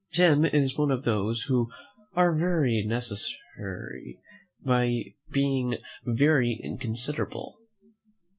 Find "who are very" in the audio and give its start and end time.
1.43-2.83